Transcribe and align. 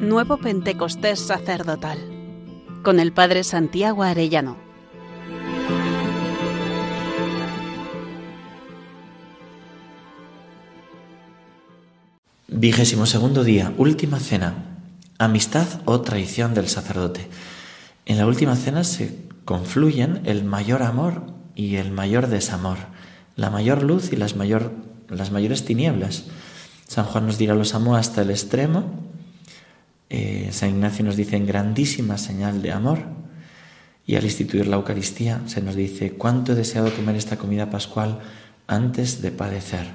Nuevo 0.00 0.36
Pentecostés 0.36 1.18
Sacerdotal, 1.18 1.98
con 2.84 3.00
el 3.00 3.12
Padre 3.12 3.42
Santiago 3.42 4.04
Arellano. 4.04 4.56
Vigésimo 12.46 13.06
segundo 13.06 13.42
día, 13.42 13.74
última 13.76 14.20
cena. 14.20 14.54
Amistad 15.18 15.66
o 15.84 16.00
traición 16.02 16.54
del 16.54 16.68
sacerdote. 16.68 17.28
En 18.06 18.18
la 18.18 18.26
última 18.26 18.54
cena 18.54 18.84
se 18.84 19.26
confluyen 19.44 20.22
el 20.26 20.44
mayor 20.44 20.84
amor 20.84 21.24
y 21.56 21.74
el 21.74 21.90
mayor 21.90 22.28
desamor, 22.28 22.78
la 23.34 23.50
mayor 23.50 23.82
luz 23.82 24.12
y 24.12 24.16
las, 24.16 24.36
mayor, 24.36 24.70
las 25.08 25.32
mayores 25.32 25.64
tinieblas. 25.64 26.26
San 26.86 27.04
Juan 27.04 27.26
nos 27.26 27.36
dirá 27.36 27.56
los 27.56 27.74
amó 27.74 27.96
hasta 27.96 28.22
el 28.22 28.30
extremo. 28.30 29.07
Eh, 30.10 30.48
San 30.52 30.70
Ignacio 30.70 31.04
nos 31.04 31.16
dice 31.16 31.36
en 31.36 31.46
grandísima 31.46 32.18
señal 32.18 32.62
de 32.62 32.72
amor. 32.72 33.00
Y 34.06 34.16
al 34.16 34.24
instituir 34.24 34.66
la 34.66 34.76
Eucaristía 34.76 35.42
se 35.46 35.60
nos 35.60 35.74
dice 35.74 36.12
cuánto 36.12 36.52
he 36.52 36.54
deseado 36.54 36.92
comer 36.94 37.16
esta 37.16 37.36
comida 37.36 37.68
pascual 37.68 38.20
antes 38.66 39.20
de 39.20 39.30
padecer. 39.30 39.86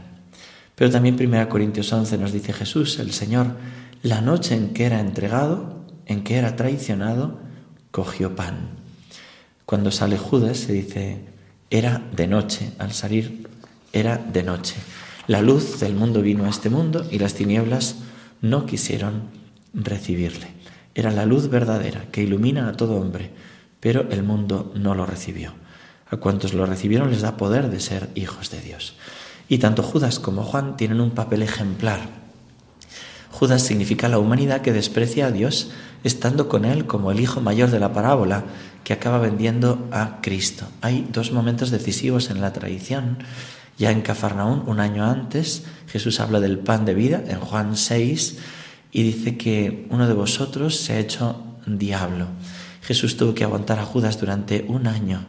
Pero 0.76 0.91
también 0.91 1.18
1 1.20 1.49
Corintios 1.49 1.91
11 1.91 2.18
nos 2.18 2.31
dice 2.31 2.54
Jesús, 2.54 2.99
el 2.99 3.12
Señor, 3.12 3.55
la 4.04 4.21
noche 4.21 4.55
en 4.55 4.73
que 4.73 4.85
era 4.85 4.99
entregado, 4.99 5.85
en 6.05 6.23
que 6.23 6.38
era 6.38 6.55
traicionado, 6.55 7.40
cogió 7.91 8.35
pan. 8.35 8.70
Cuando 9.66 9.91
sale 9.91 10.18
Judas 10.18 10.57
se 10.57 10.73
dice, 10.73 11.21
era 11.70 12.04
de 12.16 12.27
noche, 12.27 12.71
al 12.77 12.91
salir 12.91 13.48
era 13.93 14.18
de 14.18 14.43
noche. 14.43 14.76
La 15.27 15.41
luz 15.41 15.80
del 15.80 15.95
mundo 15.95 16.21
vino 16.21 16.45
a 16.45 16.49
este 16.49 16.70
mundo 16.70 17.07
y 17.09 17.20
las 17.20 17.35
tinieblas 17.35 17.95
no 18.41 18.66
quisieron 18.66 19.43
recibirle. 19.73 20.48
Era 20.95 21.12
la 21.12 21.26
luz 21.26 21.50
verdadera 21.50 22.05
que 22.12 22.24
ilumina 22.24 22.68
a 22.68 22.74
todo 22.74 22.96
hombre, 22.96 23.32
pero 23.79 24.10
el 24.12 24.24
mundo 24.24 24.71
no 24.76 24.96
lo 24.96 25.05
recibió. 25.05 25.54
A 26.10 26.18
cuantos 26.18 26.54
lo 26.54 26.66
recibieron 26.66 27.10
les 27.10 27.21
da 27.21 27.38
poder 27.38 27.70
de 27.70 27.79
ser 27.79 28.10
hijos 28.16 28.51
de 28.51 28.62
Dios. 28.62 28.96
Y 29.49 29.57
tanto 29.57 29.84
Judas 29.84 30.20
como 30.20 30.44
Juan 30.44 30.77
tienen 30.77 31.01
un 31.01 31.12
papel 31.12 31.41
ejemplar. 31.41 32.01
Judas 33.32 33.63
significa 33.63 34.10
la 34.10 34.20
humanidad 34.20 34.62
que 34.62 34.74
desprecia 34.74 35.27
a 35.27 35.32
Dios 35.32 35.71
estando 36.04 36.48
con 36.48 36.66
él 36.66 36.85
como 36.85 37.12
el 37.12 37.20
hijo 37.20 37.41
mayor 37.41 37.71
de 37.71 37.79
la 37.79 37.94
parábola 37.94 38.44
que 38.84 38.94
acaba 38.94 39.18
vendiendo 39.18 39.88
a 39.91 40.21
Cristo. 40.21 40.68
Hay 40.82 41.07
dos 41.12 41.32
momentos 41.32 41.71
decisivos 41.71 42.29
en 42.29 42.41
la 42.41 42.54
tradición 42.54 43.18
ya 43.77 43.91
en 43.91 44.01
Cafarnaún, 44.01 44.63
un 44.68 44.79
año 44.79 45.04
antes, 45.05 45.63
Jesús 45.88 46.20
habla 46.20 46.40
del 46.40 46.60
pan 46.60 46.85
de 46.85 46.94
vida 46.94 47.24
en 47.27 47.40
Juan 47.40 47.76
6 47.76 48.38
y 48.94 49.02
dice 49.02 49.38
que 49.38 49.88
uno 49.90 50.08
de 50.08 50.13
vosotros 50.13 50.77
se 50.77 50.94
ha 50.94 50.99
hecho 50.99 51.44
diablo. 51.66 52.27
Jesús 52.84 53.18
tuvo 53.18 53.34
que 53.34 53.44
aguantar 53.44 53.80
a 53.80 53.85
Judas 53.85 54.20
durante 54.20 54.66
un 54.68 54.85
año. 54.85 55.26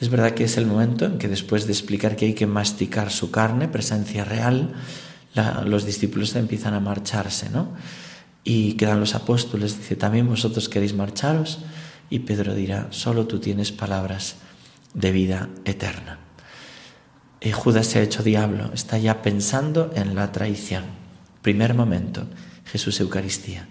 Es 0.00 0.08
verdad 0.08 0.32
que 0.32 0.44
es 0.44 0.56
el 0.56 0.66
momento 0.66 1.04
en 1.04 1.18
que 1.18 1.28
después 1.28 1.66
de 1.66 1.72
explicar 1.72 2.16
que 2.16 2.24
hay 2.24 2.34
que 2.34 2.46
masticar 2.46 3.10
su 3.10 3.30
carne, 3.30 3.68
presencia 3.68 4.24
real, 4.24 4.74
los 5.66 5.84
discípulos 5.84 6.34
empiezan 6.34 6.74
a 6.74 6.80
marcharse, 6.80 7.50
¿no? 7.50 7.74
Y 8.42 8.74
quedan 8.74 9.00
los 9.00 9.14
apóstoles, 9.14 9.76
dice, 9.76 9.94
¿también 9.94 10.26
vosotros 10.26 10.68
queréis 10.68 10.94
marcharos? 10.94 11.58
Y 12.08 12.20
Pedro 12.20 12.54
dirá, 12.54 12.86
solo 12.90 13.26
tú 13.26 13.38
tienes 13.38 13.70
palabras 13.70 14.36
de 14.94 15.12
vida 15.12 15.50
eterna. 15.66 16.20
Eh, 17.40 17.52
Judas 17.52 17.86
se 17.86 17.98
ha 17.98 18.02
hecho 18.02 18.22
diablo, 18.22 18.70
está 18.72 18.96
ya 18.96 19.20
pensando 19.20 19.92
en 19.94 20.14
la 20.14 20.32
traición. 20.32 20.84
Primer 21.42 21.74
momento, 21.74 22.26
Jesús 22.70 23.00
Eucaristía. 23.00 23.68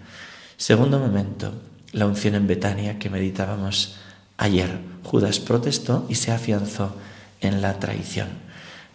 Segundo 0.56 0.98
momento, 0.98 1.52
la 1.92 2.06
unción 2.06 2.34
en 2.34 2.46
Betania 2.46 2.98
que 2.98 3.10
meditábamos 3.10 3.96
ayer. 4.36 4.78
Judas 5.02 5.40
protestó 5.40 6.06
y 6.08 6.16
se 6.16 6.32
afianzó 6.32 6.94
en 7.40 7.62
la 7.62 7.78
traición. 7.78 8.28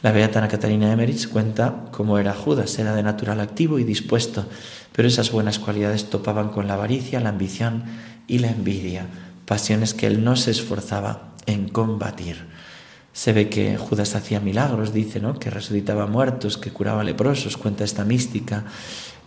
La 0.02 0.12
beata 0.12 0.40
Ana 0.40 0.50
Catarina 0.50 0.92
Emmerich 0.92 1.30
cuenta 1.30 1.86
cómo 1.92 2.18
era 2.20 2.34
Judas, 2.34 2.78
era 2.78 2.94
de 2.94 3.04
natural 3.04 3.40
activo 3.40 3.80
y 3.80 3.86
dispuesto, 3.86 4.46
pero 4.92 5.08
esas 5.08 5.32
buenas 5.32 5.60
cualidades 5.60 6.10
topaban 6.10 6.50
con 6.50 6.68
la 6.68 6.74
avaricia, 6.74 7.22
la 7.22 7.30
ambición 7.30 7.86
y 8.28 8.40
la 8.40 8.50
envidia, 8.50 9.08
pasiones 9.46 9.94
que 9.94 10.08
él 10.08 10.24
no 10.24 10.36
se 10.36 10.52
esforzaba 10.52 11.34
en 11.46 11.70
combatir. 11.70 12.48
Se 13.14 13.32
ve 13.32 13.48
que 13.48 13.78
Judas 13.78 14.16
hacía 14.16 14.40
milagros, 14.40 14.92
dice, 14.92 15.20
¿no? 15.22 15.40
Que 15.40 15.50
resucitaba 15.50 16.08
muertos, 16.08 16.58
que 16.58 16.72
curaba 16.72 17.04
leprosos, 17.04 17.58
cuenta 17.58 17.84
esta 17.84 18.04
mística. 18.04 18.66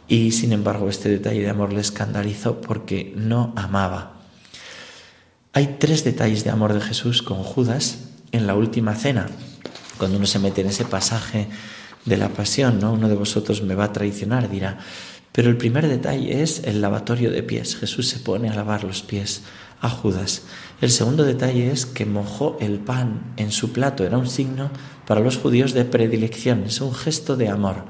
Y 0.09 0.33
sin 0.33 0.53
embargo, 0.53 0.89
este 0.89 1.09
detalle 1.09 1.43
de 1.43 1.50
amor 1.50 1.72
le 1.72 1.81
escandalizó 1.81 2.61
porque 2.61 3.12
no 3.17 3.53
amaba. 3.56 4.21
Hay 5.53 5.77
tres 5.78 6.05
detalles 6.05 6.44
de 6.44 6.50
amor 6.50 6.75
de 6.75 6.81
Jesús 6.81 7.22
con 7.22 7.43
Judas 7.43 7.99
en 8.31 8.47
la 8.47 8.55
última 8.55 8.94
cena. 8.94 9.27
Cuando 9.99 10.19
uno 10.19 10.27
se 10.27 10.39
mete 10.39 10.61
en 10.61 10.69
ese 10.69 10.84
pasaje 10.84 11.49
de 12.05 12.17
la 12.17 12.28
pasión, 12.28 12.78
¿no? 12.78 12.93
Uno 12.93 13.09
de 13.09 13.17
vosotros 13.17 13.62
me 13.62 13.75
va 13.75 13.84
a 13.84 13.93
traicionar, 13.93 14.50
dirá. 14.50 14.78
Pero 15.33 15.50
el 15.50 15.56
primer 15.56 15.89
detalle 15.89 16.43
es 16.43 16.62
el 16.65 16.81
lavatorio 16.81 17.31
de 17.31 17.43
pies. 17.43 17.77
Jesús 17.77 18.09
se 18.09 18.21
pone 18.21 18.49
a 18.49 18.55
lavar 18.55 18.84
los 18.84 19.03
pies 19.03 19.43
a 19.81 19.91
Judas. 19.91 20.43
El 20.81 20.91
segundo 20.91 21.25
detalle 21.25 21.71
es 21.71 21.84
que 21.84 22.06
mojó 22.06 22.56
el 22.61 22.78
pan 22.78 23.34
en 23.37 23.50
su 23.50 23.73
plato. 23.73 24.05
Era 24.05 24.19
un 24.19 24.28
signo 24.28 24.71
para 25.06 25.21
los 25.21 25.37
judíos 25.37 25.73
de 25.73 25.84
predilección, 25.84 26.65
es 26.65 26.81
un 26.81 26.94
gesto 26.94 27.37
de 27.37 27.49
amor. 27.49 27.84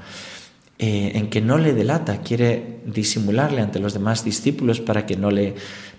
Eh, 0.78 1.12
en 1.14 1.30
que 1.30 1.40
no 1.40 1.56
le 1.56 1.72
delata, 1.72 2.20
quiere 2.20 2.80
disimularle 2.84 3.62
ante 3.62 3.78
los 3.78 3.94
demás 3.94 4.24
discípulos 4.24 4.80
para 4.80 5.06
que 5.06 5.16
no 5.16 5.30
le 5.30 5.54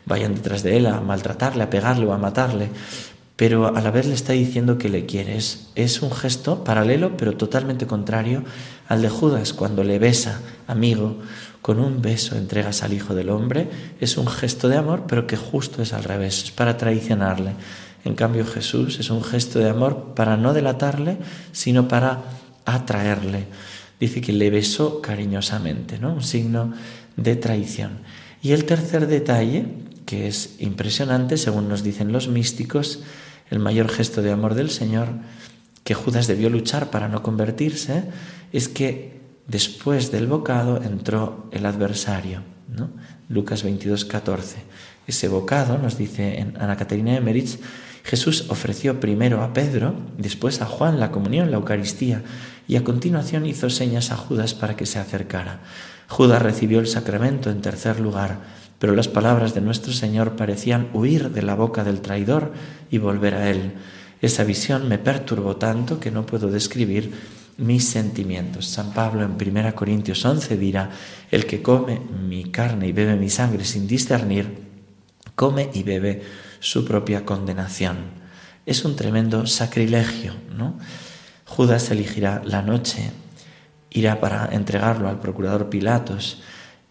vayan 0.05 0.35
detrás 0.35 0.61
de 0.61 0.77
él 0.77 0.85
a 0.85 1.01
maltratarle, 1.01 1.63
a 1.63 1.69
pegarle 1.69 2.05
o 2.05 2.13
a 2.13 2.19
matarle, 2.19 2.69
pero 3.35 3.75
a 3.75 3.81
la 3.81 3.89
vez 3.89 4.05
le 4.05 4.13
está 4.13 4.33
diciendo 4.33 4.77
que 4.77 4.89
le 4.89 5.07
quiere. 5.07 5.35
es 5.35 6.01
un 6.01 6.11
gesto 6.11 6.63
paralelo, 6.63 7.17
pero 7.17 7.35
totalmente 7.35 7.87
contrario 7.87 8.43
al 8.87 9.01
de 9.01 9.09
Judas 9.09 9.53
cuando 9.53 9.83
le 9.83 9.97
besa, 9.97 10.41
amigo, 10.67 11.17
con 11.61 11.79
un 11.79 12.01
beso 12.01 12.37
entregas 12.37 12.83
al 12.83 12.93
Hijo 12.93 13.13
del 13.13 13.29
Hombre, 13.29 13.69
es 13.99 14.17
un 14.17 14.27
gesto 14.27 14.69
de 14.69 14.77
amor, 14.77 15.03
pero 15.07 15.27
que 15.27 15.37
justo 15.37 15.81
es 15.81 15.91
al 15.91 16.03
revés, 16.03 16.43
es 16.45 16.51
para 16.51 16.77
traicionarle. 16.77 17.51
En 18.05 18.15
cambio 18.15 18.45
Jesús 18.45 18.99
es 18.99 19.09
un 19.09 19.23
gesto 19.23 19.59
de 19.59 19.69
amor 19.69 20.13
para 20.15 20.37
no 20.37 20.53
delatarle, 20.53 21.17
sino 21.51 21.87
para 21.87 22.21
atraerle. 22.63 23.47
Dice 23.99 24.21
que 24.21 24.33
le 24.33 24.49
besó 24.49 25.01
cariñosamente, 25.01 25.99
¿no? 25.99 26.13
Un 26.13 26.23
signo 26.23 26.73
de 27.15 27.35
traición. 27.35 27.99
Y 28.41 28.51
el 28.51 28.65
tercer 28.65 29.07
detalle, 29.07 29.65
que 30.05 30.27
es 30.27 30.55
impresionante, 30.59 31.37
según 31.37 31.67
nos 31.67 31.83
dicen 31.83 32.11
los 32.11 32.27
místicos, 32.27 33.01
el 33.49 33.59
mayor 33.59 33.89
gesto 33.89 34.21
de 34.21 34.31
amor 34.31 34.53
del 34.53 34.69
Señor, 34.69 35.09
que 35.83 35.93
Judas 35.93 36.27
debió 36.27 36.49
luchar 36.49 36.91
para 36.91 37.07
no 37.07 37.23
convertirse, 37.23 38.03
es 38.51 38.67
que 38.67 39.17
Después 39.47 40.11
del 40.11 40.27
bocado 40.27 40.83
entró 40.83 41.49
el 41.51 41.65
adversario. 41.65 42.41
¿no? 42.67 42.89
Lucas 43.29 43.63
22, 43.63 44.03
14. 44.03 44.57
Ese 45.07 45.29
bocado, 45.29 45.77
nos 45.77 45.97
dice 45.97 46.45
Ana 46.59 46.75
Caterina 46.75 47.17
de 47.17 47.47
Jesús 48.03 48.45
ofreció 48.49 48.99
primero 48.99 49.41
a 49.41 49.53
Pedro, 49.53 49.95
después 50.17 50.61
a 50.61 50.65
Juan 50.65 50.99
la 50.99 51.11
comunión, 51.11 51.49
la 51.49 51.57
Eucaristía, 51.57 52.23
y 52.67 52.75
a 52.75 52.83
continuación 52.83 53.45
hizo 53.45 53.69
señas 53.69 54.11
a 54.11 54.17
Judas 54.17 54.53
para 54.53 54.75
que 54.75 54.85
se 54.85 54.99
acercara. 54.99 55.61
Judas 56.07 56.41
recibió 56.41 56.79
el 56.79 56.87
sacramento 56.87 57.49
en 57.49 57.61
tercer 57.61 57.99
lugar, 57.99 58.39
pero 58.79 58.95
las 58.95 59.07
palabras 59.07 59.53
de 59.53 59.61
nuestro 59.61 59.93
Señor 59.93 60.35
parecían 60.35 60.89
huir 60.93 61.31
de 61.31 61.41
la 61.41 61.55
boca 61.55 61.83
del 61.83 62.01
traidor 62.01 62.53
y 62.91 62.97
volver 62.97 63.35
a 63.35 63.49
él. 63.49 63.73
Esa 64.21 64.43
visión 64.43 64.87
me 64.87 64.97
perturbó 64.97 65.57
tanto 65.57 65.99
que 65.99 66.11
no 66.11 66.25
puedo 66.25 66.49
describir 66.49 67.13
mis 67.57 67.85
sentimientos. 67.85 68.67
San 68.67 68.93
Pablo 68.93 69.23
en 69.23 69.31
1 69.31 69.75
Corintios 69.75 70.23
11 70.23 70.57
dirá, 70.57 70.91
el 71.31 71.45
que 71.45 71.61
come 71.61 71.99
mi 71.99 72.45
carne 72.45 72.87
y 72.87 72.91
bebe 72.91 73.15
mi 73.15 73.29
sangre 73.29 73.65
sin 73.65 73.87
discernir, 73.87 74.67
come 75.35 75.69
y 75.73 75.83
bebe 75.83 76.23
su 76.59 76.85
propia 76.85 77.25
condenación. 77.25 77.97
Es 78.65 78.85
un 78.85 78.95
tremendo 78.95 79.47
sacrilegio, 79.47 80.33
¿no? 80.55 80.77
Judas 81.47 81.89
elegirá 81.89 82.41
la 82.45 82.61
noche, 82.61 83.09
irá 83.89 84.19
para 84.19 84.49
entregarlo 84.51 85.07
al 85.07 85.19
procurador 85.19 85.69
Pilatos 85.69 86.41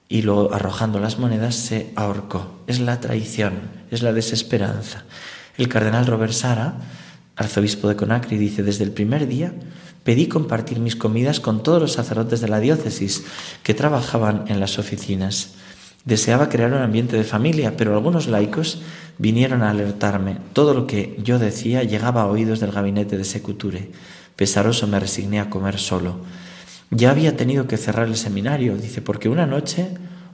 y 0.08 0.22
luego 0.22 0.52
arrojando 0.52 0.98
las 0.98 1.18
monedas 1.18 1.54
se 1.54 1.92
ahorcó. 1.94 2.58
Es 2.66 2.80
la 2.80 3.00
traición, 3.00 3.54
es 3.90 4.02
la 4.02 4.12
desesperanza. 4.12 5.04
El 5.58 5.68
cardenal 5.68 6.06
Robert 6.06 6.32
Sara, 6.32 6.74
arzobispo 7.36 7.88
de 7.88 7.96
Conacri, 7.96 8.38
dice, 8.38 8.62
desde 8.62 8.84
el 8.84 8.92
primer 8.92 9.28
día 9.28 9.52
pedí 10.04 10.26
compartir 10.26 10.80
mis 10.80 10.96
comidas 10.96 11.38
con 11.38 11.62
todos 11.62 11.80
los 11.80 11.92
sacerdotes 11.92 12.40
de 12.40 12.48
la 12.48 12.60
diócesis 12.60 13.24
que 13.62 13.74
trabajaban 13.74 14.44
en 14.48 14.58
las 14.58 14.78
oficinas. 14.78 15.54
Deseaba 16.06 16.48
crear 16.48 16.72
un 16.72 16.80
ambiente 16.80 17.16
de 17.16 17.24
familia, 17.24 17.76
pero 17.76 17.92
algunos 17.92 18.28
laicos 18.28 18.80
vinieron 19.18 19.62
a 19.62 19.70
alertarme. 19.70 20.38
Todo 20.52 20.72
lo 20.72 20.86
que 20.86 21.18
yo 21.22 21.38
decía 21.38 21.82
llegaba 21.82 22.22
a 22.22 22.26
oídos 22.26 22.60
del 22.60 22.72
gabinete 22.72 23.18
de 23.18 23.24
Secuture. 23.24 23.90
Pesaroso 24.36 24.86
me 24.86 25.00
resigné 25.00 25.40
a 25.40 25.50
comer 25.50 25.78
solo. 25.78 26.20
Ya 26.90 27.10
había 27.10 27.36
tenido 27.36 27.66
que 27.66 27.76
cerrar 27.76 28.06
el 28.06 28.16
seminario, 28.16 28.76
dice, 28.76 29.02
porque 29.02 29.28
una 29.28 29.46
noche 29.46 29.88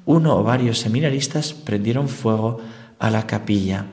uno 0.05 0.37
o 0.37 0.43
varios 0.43 0.79
seminaristas 0.79 1.53
prendieron 1.53 2.09
fuego 2.09 2.61
a 2.99 3.11
la 3.11 3.27
capilla. 3.27 3.87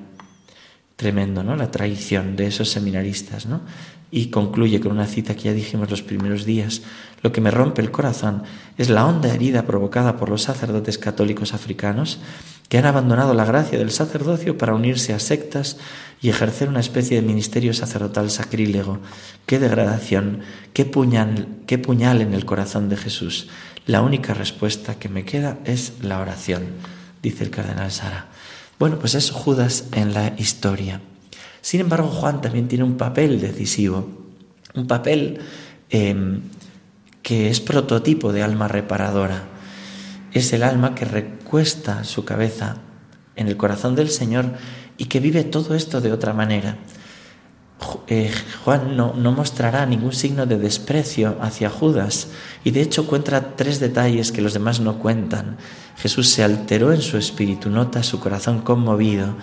Tremendo, 0.95 1.43
¿no? 1.43 1.55
La 1.55 1.71
traición 1.71 2.35
de 2.35 2.47
esos 2.47 2.69
seminaristas, 2.69 3.45
¿no? 3.45 3.61
Y 4.11 4.27
concluye 4.27 4.79
con 4.79 4.91
una 4.91 5.05
cita 5.05 5.35
que 5.35 5.43
ya 5.43 5.53
dijimos 5.53 5.89
los 5.89 6.01
primeros 6.01 6.45
días. 6.45 6.81
Lo 7.21 7.31
que 7.31 7.41
me 7.41 7.51
rompe 7.51 7.81
el 7.81 7.91
corazón 7.91 8.43
es 8.77 8.89
la 8.89 9.05
honda 9.05 9.33
herida 9.33 9.65
provocada 9.65 10.17
por 10.17 10.29
los 10.29 10.43
sacerdotes 10.43 10.97
católicos 10.97 11.53
africanos 11.53 12.19
que 12.69 12.77
han 12.77 12.85
abandonado 12.85 13.33
la 13.33 13.45
gracia 13.45 13.77
del 13.77 13.91
sacerdocio 13.91 14.57
para 14.57 14.75
unirse 14.75 15.13
a 15.13 15.19
sectas 15.19 15.77
y 16.21 16.29
ejercer 16.29 16.69
una 16.69 16.79
especie 16.79 17.19
de 17.19 17.27
ministerio 17.27 17.73
sacerdotal 17.73 18.29
sacrílego. 18.29 18.99
Qué 19.45 19.57
degradación, 19.57 20.41
qué 20.73 20.85
puñal, 20.85 21.47
qué 21.65 21.77
puñal 21.77 22.21
en 22.21 22.33
el 22.33 22.45
corazón 22.45 22.87
de 22.87 22.97
Jesús. 22.97 23.47
La 23.87 24.01
única 24.03 24.35
respuesta 24.35 24.99
que 24.99 25.09
me 25.09 25.25
queda 25.25 25.57
es 25.65 25.93
la 26.01 26.19
oración, 26.19 26.63
dice 27.23 27.43
el 27.43 27.49
cardenal 27.49 27.91
Sara. 27.91 28.27
Bueno, 28.77 28.99
pues 28.99 29.15
es 29.15 29.31
Judas 29.31 29.85
en 29.93 30.13
la 30.13 30.35
historia. 30.37 31.01
Sin 31.61 31.81
embargo, 31.81 32.07
Juan 32.07 32.41
también 32.41 32.67
tiene 32.67 32.83
un 32.83 32.97
papel 32.97 33.39
decisivo, 33.39 34.07
un 34.75 34.87
papel 34.87 35.39
em, 35.89 36.41
que 37.21 37.49
es 37.49 37.59
prototipo 37.59 38.31
de 38.31 38.43
alma 38.43 38.67
reparadora. 38.67 39.43
Es 40.31 40.53
el 40.53 40.63
alma 40.63 40.95
que 40.95 41.05
recuesta 41.05 42.03
su 42.03 42.25
cabeza 42.25 42.77
en 43.35 43.47
el 43.47 43.57
corazón 43.57 43.95
del 43.95 44.09
Señor 44.09 44.53
y 44.97 45.05
que 45.05 45.19
vive 45.19 45.43
todo 45.43 45.75
esto 45.75 46.01
de 46.01 46.11
otra 46.11 46.33
manera. 46.33 46.77
Eh, 48.07 48.31
Juan 48.65 48.97
no, 48.97 49.13
no, 49.13 49.31
mostrará 49.31 49.85
ningún 49.85 50.11
signo 50.11 50.45
de 50.45 50.57
desprecio 50.57 51.37
hacia 51.41 51.69
Judas 51.69 52.27
y 52.65 52.71
de 52.71 52.81
hecho 52.81 53.07
cuenta 53.07 53.55
tres 53.55 53.79
detalles 53.79 54.33
que 54.33 54.41
los 54.41 54.53
demás 54.53 54.81
no 54.81 54.99
cuentan. 54.99 55.57
Jesús 55.97 56.29
se 56.29 56.43
alteró 56.43 56.91
en 56.91 57.01
su 57.01 57.17
espíritu, 57.17 57.69
nota 57.69 58.03
su 58.03 58.19
corazón 58.19 58.61
conmovido. 58.61 59.35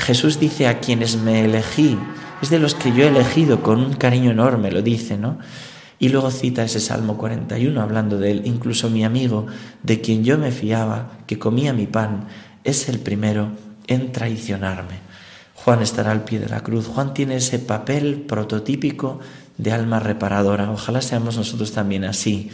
Jesús 0.00 0.40
dice 0.40 0.66
a 0.66 0.80
quienes 0.80 1.16
me 1.16 1.44
elegí, 1.44 1.98
es 2.42 2.50
de 2.50 2.58
los 2.58 2.74
que 2.74 2.92
yo 2.92 3.04
he 3.04 3.08
elegido 3.08 3.62
con 3.62 3.80
un 3.80 3.94
cariño 3.94 4.30
enorme, 4.30 4.72
lo 4.72 4.82
dice, 4.82 5.18
¿no? 5.18 5.38
Y 5.98 6.08
luego 6.08 6.30
cita 6.30 6.64
ese 6.64 6.80
Salmo 6.80 7.18
41 7.18 7.80
hablando 7.80 8.18
de 8.18 8.30
él, 8.30 8.42
incluso 8.44 8.88
mi 8.88 9.04
amigo, 9.04 9.46
de 9.82 10.00
quien 10.00 10.24
yo 10.24 10.38
me 10.38 10.50
fiaba, 10.50 11.18
que 11.26 11.38
comía 11.38 11.74
mi 11.74 11.86
pan, 11.86 12.26
es 12.64 12.88
el 12.88 13.00
primero 13.00 13.50
en 13.86 14.10
traicionarme. 14.10 15.10
Juan 15.54 15.82
estará 15.82 16.10
al 16.12 16.24
pie 16.24 16.40
de 16.40 16.48
la 16.48 16.62
cruz. 16.62 16.86
Juan 16.86 17.12
tiene 17.12 17.36
ese 17.36 17.58
papel 17.58 18.22
prototípico 18.22 19.20
de 19.58 19.72
alma 19.72 20.00
reparadora. 20.00 20.70
Ojalá 20.70 21.02
seamos 21.02 21.36
nosotros 21.36 21.72
también 21.72 22.04
así. 22.04 22.50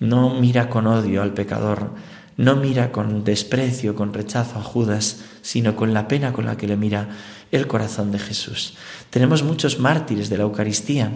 No 0.00 0.40
mira 0.40 0.70
con 0.70 0.86
odio 0.86 1.22
al 1.22 1.34
pecador, 1.34 1.90
no 2.38 2.54
mira 2.54 2.92
con 2.92 3.24
desprecio, 3.24 3.96
con 3.96 4.14
rechazo 4.14 4.58
a 4.58 4.62
Judas, 4.62 5.24
sino 5.42 5.74
con 5.74 5.92
la 5.92 6.06
pena 6.06 6.32
con 6.32 6.46
la 6.46 6.56
que 6.56 6.68
le 6.68 6.76
mira 6.76 7.08
el 7.50 7.66
corazón 7.66 8.12
de 8.12 8.20
Jesús. 8.20 8.74
Tenemos 9.10 9.42
muchos 9.42 9.80
mártires 9.80 10.28
de 10.30 10.36
la 10.38 10.44
Eucaristía. 10.44 11.10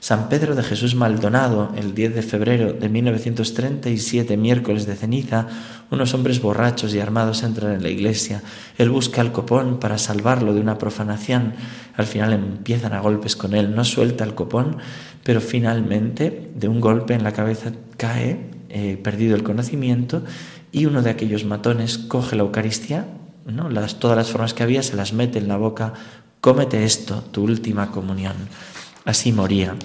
San 0.00 0.28
Pedro 0.28 0.56
de 0.56 0.64
Jesús 0.64 0.96
Maldonado, 0.96 1.72
el 1.76 1.94
10 1.94 2.16
de 2.16 2.22
febrero 2.22 2.72
de 2.72 2.88
1937, 2.88 4.36
miércoles 4.36 4.84
de 4.86 4.96
ceniza, 4.96 5.46
unos 5.92 6.12
hombres 6.12 6.42
borrachos 6.42 6.92
y 6.92 6.98
armados 6.98 7.44
entran 7.44 7.74
en 7.74 7.82
la 7.82 7.90
iglesia. 7.90 8.42
Él 8.76 8.90
busca 8.90 9.20
al 9.20 9.30
copón 9.30 9.78
para 9.78 9.96
salvarlo 9.98 10.54
de 10.54 10.60
una 10.60 10.78
profanación. 10.78 11.54
Al 11.96 12.06
final 12.06 12.32
empiezan 12.32 12.94
a 12.94 13.00
golpes 13.00 13.36
con 13.36 13.54
él. 13.54 13.76
No 13.76 13.84
suelta 13.84 14.24
el 14.24 14.34
copón, 14.34 14.78
pero 15.22 15.40
finalmente 15.40 16.50
de 16.56 16.66
un 16.66 16.80
golpe 16.80 17.14
en 17.14 17.22
la 17.22 17.32
cabeza 17.32 17.70
cae, 17.96 18.50
eh, 18.76 18.96
perdido 18.96 19.36
el 19.36 19.44
conocimiento, 19.44 20.24
y 20.74 20.86
uno 20.86 21.02
de 21.02 21.10
aquellos 21.10 21.44
matones 21.44 21.98
coge 21.98 22.34
la 22.34 22.42
Eucaristía, 22.42 23.06
¿no? 23.46 23.70
las, 23.70 24.00
todas 24.00 24.16
las 24.16 24.30
formas 24.30 24.54
que 24.54 24.64
había, 24.64 24.82
se 24.82 24.96
las 24.96 25.12
mete 25.12 25.38
en 25.38 25.46
la 25.46 25.56
boca, 25.56 25.94
cómete 26.40 26.84
esto, 26.84 27.22
tu 27.30 27.44
última 27.44 27.92
comunión. 27.92 28.34
Así 29.04 29.30
moría 29.30 29.76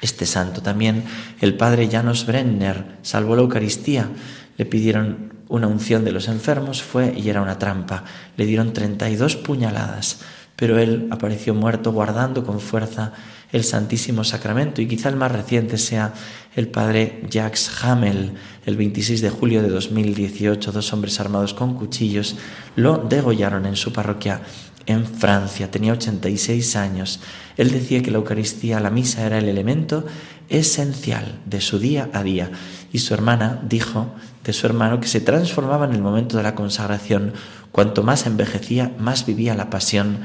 este 0.00 0.26
santo. 0.26 0.62
También 0.62 1.04
el 1.40 1.56
padre 1.56 1.88
Janos 1.88 2.26
Brenner 2.26 2.98
salvó 3.02 3.36
la 3.36 3.42
Eucaristía. 3.42 4.10
Le 4.56 4.66
pidieron 4.66 5.32
una 5.48 5.68
unción 5.68 6.04
de 6.04 6.10
los 6.10 6.26
enfermos, 6.26 6.82
fue 6.82 7.14
y 7.16 7.30
era 7.30 7.40
una 7.40 7.60
trampa. 7.60 8.02
Le 8.36 8.46
dieron 8.46 8.72
32 8.72 9.36
puñaladas, 9.36 10.22
pero 10.56 10.78
él 10.78 11.06
apareció 11.10 11.54
muerto 11.54 11.92
guardando 11.92 12.44
con 12.44 12.60
fuerza 12.60 13.12
el 13.52 13.62
Santísimo 13.62 14.24
Sacramento 14.24 14.82
y 14.82 14.88
quizá 14.88 15.08
el 15.08 15.16
más 15.16 15.30
reciente 15.30 15.78
sea 15.78 16.12
el 16.56 16.68
padre 16.68 17.22
Jacques 17.30 17.70
Hamel, 17.82 18.32
el 18.64 18.76
26 18.76 19.20
de 19.20 19.30
julio 19.30 19.62
de 19.62 19.68
2018, 19.68 20.72
dos 20.72 20.92
hombres 20.92 21.20
armados 21.20 21.54
con 21.54 21.74
cuchillos 21.74 22.36
lo 22.74 22.98
degollaron 22.98 23.66
en 23.66 23.76
su 23.76 23.92
parroquia 23.92 24.40
en 24.86 25.04
Francia, 25.04 25.70
tenía 25.70 25.92
86 25.92 26.76
años. 26.76 27.20
Él 27.56 27.72
decía 27.72 28.02
que 28.02 28.10
la 28.10 28.18
Eucaristía, 28.18 28.80
la 28.80 28.90
misa, 28.90 29.26
era 29.26 29.38
el 29.38 29.48
elemento 29.48 30.06
esencial 30.48 31.40
de 31.44 31.60
su 31.60 31.78
día 31.78 32.08
a 32.12 32.22
día. 32.22 32.50
Y 32.92 33.00
su 33.00 33.12
hermana 33.12 33.60
dijo 33.68 34.14
de 34.44 34.52
su 34.52 34.64
hermano 34.64 35.00
que 35.00 35.08
se 35.08 35.20
transformaba 35.20 35.86
en 35.86 35.92
el 35.92 36.02
momento 36.02 36.36
de 36.36 36.44
la 36.44 36.54
consagración. 36.54 37.32
Cuanto 37.72 38.04
más 38.04 38.26
envejecía, 38.26 38.94
más 38.98 39.26
vivía 39.26 39.54
la 39.54 39.70
pasión 39.70 40.20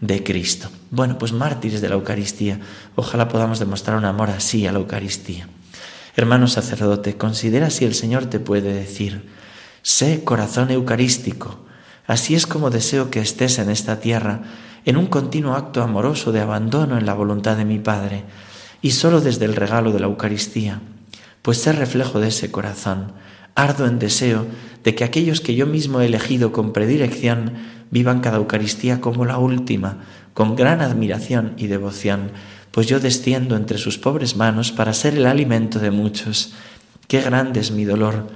de 0.00 0.22
Cristo. 0.22 0.68
Bueno, 0.90 1.18
pues 1.18 1.32
mártires 1.32 1.80
de 1.80 1.88
la 1.88 1.94
Eucaristía, 1.94 2.60
ojalá 2.94 3.28
podamos 3.28 3.58
demostrar 3.58 3.96
un 3.96 4.04
amor 4.04 4.30
así 4.30 4.66
a 4.66 4.72
la 4.72 4.78
Eucaristía. 4.78 5.48
Hermano 6.16 6.46
sacerdote, 6.46 7.16
considera 7.16 7.70
si 7.70 7.84
el 7.84 7.94
Señor 7.94 8.26
te 8.26 8.38
puede 8.38 8.72
decir, 8.72 9.28
sé 9.82 10.22
corazón 10.22 10.70
eucarístico, 10.70 11.58
así 12.06 12.34
es 12.34 12.46
como 12.46 12.70
deseo 12.70 13.10
que 13.10 13.20
estés 13.20 13.58
en 13.58 13.70
esta 13.70 13.98
tierra, 13.98 14.42
en 14.84 14.96
un 14.96 15.06
continuo 15.06 15.54
acto 15.54 15.82
amoroso 15.82 16.30
de 16.30 16.40
abandono 16.40 16.98
en 16.98 17.06
la 17.06 17.14
voluntad 17.14 17.56
de 17.56 17.64
mi 17.64 17.78
Padre, 17.78 18.24
y 18.82 18.92
solo 18.92 19.20
desde 19.20 19.46
el 19.46 19.56
regalo 19.56 19.92
de 19.92 20.00
la 20.00 20.06
Eucaristía, 20.06 20.80
pues 21.42 21.58
sé 21.58 21.72
reflejo 21.72 22.20
de 22.20 22.28
ese 22.28 22.50
corazón, 22.50 23.12
ardo 23.54 23.86
en 23.86 23.98
deseo 23.98 24.46
de 24.82 24.94
que 24.94 25.04
aquellos 25.04 25.40
que 25.40 25.54
yo 25.54 25.66
mismo 25.66 26.00
he 26.00 26.06
elegido 26.06 26.52
con 26.52 26.72
predilección 26.72 27.54
vivan 27.90 28.20
cada 28.20 28.38
Eucaristía 28.38 29.00
como 29.00 29.24
la 29.24 29.38
última, 29.38 30.04
con 30.34 30.56
gran 30.56 30.80
admiración 30.80 31.54
y 31.56 31.68
devoción, 31.68 32.32
pues 32.70 32.86
yo 32.86 33.00
desciendo 33.00 33.56
entre 33.56 33.78
sus 33.78 33.98
pobres 33.98 34.36
manos 34.36 34.72
para 34.72 34.92
ser 34.92 35.14
el 35.14 35.26
alimento 35.26 35.78
de 35.78 35.90
muchos. 35.90 36.54
Qué 37.06 37.20
grande 37.20 37.60
es 37.60 37.70
mi 37.70 37.84
dolor 37.84 38.28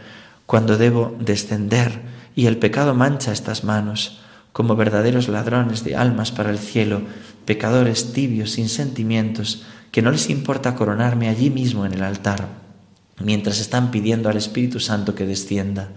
cuando 0.47 0.79
debo 0.79 1.17
descender 1.21 2.01
y 2.35 2.47
el 2.47 2.57
pecado 2.57 2.95
mancha 2.95 3.33
estas 3.33 3.65
manos, 3.65 4.21
como 4.53 4.77
verdaderos 4.77 5.29
ladrones 5.29 5.85
de 5.85 5.97
almas 5.97 6.31
para 6.31 6.51
el 6.51 6.59
cielo, 6.59 7.03
pecadores 7.45 8.13
tibios, 8.13 8.53
sin 8.53 8.69
sentimientos, 8.69 9.65
que 9.91 10.03
no 10.03 10.11
les 10.11 10.31
importa 10.31 10.75
coronarme 10.75 11.29
allí 11.29 11.51
mismo 11.51 11.85
en 11.85 11.95
el 11.95 12.03
altar, 12.03 12.49
mientras 13.21 13.61
están 13.61 13.91
pidiendo 13.91 14.29
al 14.29 14.37
Espíritu 14.37 14.81
Santo 14.81 15.15
que 15.15 15.27
descienda. 15.27 15.89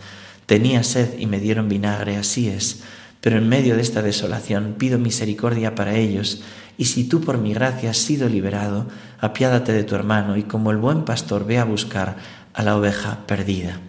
Tenía 0.45 0.83
sed 0.83 1.19
y 1.19 1.25
me 1.25 1.39
dieron 1.39 1.69
vinagre, 1.69 2.17
así 2.17 2.47
es, 2.47 2.81
pero 3.21 3.37
en 3.37 3.47
medio 3.47 3.75
de 3.75 3.81
esta 3.81 4.01
desolación 4.01 4.75
pido 4.77 4.97
misericordia 4.99 5.75
para 5.75 5.95
ellos, 5.95 6.41
y 6.77 6.85
si 6.85 7.03
tú 7.03 7.21
por 7.21 7.37
mi 7.37 7.53
gracia 7.53 7.91
has 7.91 7.97
sido 7.97 8.27
liberado, 8.27 8.87
apiádate 9.19 9.71
de 9.71 9.83
tu 9.83 9.95
hermano, 9.95 10.37
y 10.37 10.43
como 10.43 10.71
el 10.71 10.77
buen 10.77 11.05
pastor 11.05 11.45
ve 11.45 11.59
a 11.59 11.63
buscar 11.63 12.17
a 12.53 12.63
la 12.63 12.75
oveja 12.75 13.19
perdida. 13.27 13.79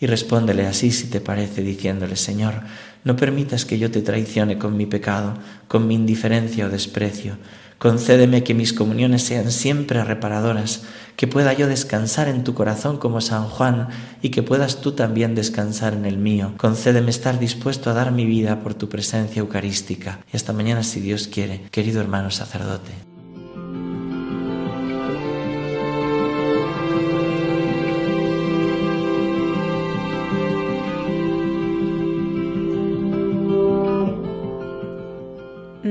Y 0.00 0.06
respóndele 0.06 0.66
así 0.66 0.90
si 0.90 1.08
te 1.08 1.20
parece, 1.20 1.62
diciéndole, 1.62 2.16
Señor, 2.16 2.62
no 3.04 3.16
permitas 3.16 3.64
que 3.64 3.78
yo 3.78 3.90
te 3.90 4.02
traicione 4.02 4.58
con 4.58 4.76
mi 4.76 4.86
pecado, 4.86 5.34
con 5.66 5.86
mi 5.86 5.94
indiferencia 5.94 6.66
o 6.66 6.70
desprecio. 6.70 7.38
Concédeme 7.78 8.42
que 8.42 8.54
mis 8.54 8.72
comuniones 8.72 9.22
sean 9.22 9.52
siempre 9.52 10.02
reparadoras, 10.02 10.82
que 11.16 11.28
pueda 11.28 11.52
yo 11.52 11.68
descansar 11.68 12.28
en 12.28 12.42
tu 12.42 12.54
corazón 12.54 12.98
como 12.98 13.20
San 13.20 13.44
Juan 13.44 13.88
y 14.20 14.30
que 14.30 14.42
puedas 14.42 14.80
tú 14.80 14.92
también 14.92 15.36
descansar 15.36 15.92
en 15.92 16.04
el 16.04 16.18
mío. 16.18 16.54
Concédeme 16.56 17.10
estar 17.10 17.38
dispuesto 17.38 17.90
a 17.90 17.94
dar 17.94 18.10
mi 18.10 18.24
vida 18.24 18.60
por 18.62 18.74
tu 18.74 18.88
presencia 18.88 19.40
eucarística. 19.40 20.18
Y 20.32 20.36
hasta 20.36 20.52
mañana 20.52 20.82
si 20.82 21.00
Dios 21.00 21.28
quiere, 21.28 21.62
querido 21.70 22.00
hermano 22.00 22.30
sacerdote. 22.30 23.17